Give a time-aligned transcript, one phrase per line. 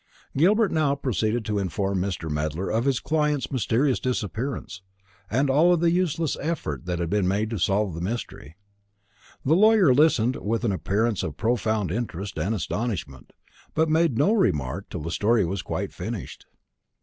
[0.35, 2.27] Gilbert now proceeded to inform Mr.
[2.27, 4.81] Medler of his client's mysterious disappearance,
[5.29, 8.55] and all the useless efforts that had been made to solve the mystery.
[9.45, 13.31] The lawyer listened with an appearance of profound interest and astonishment,
[13.75, 16.47] but made no remark till the story was quite finished.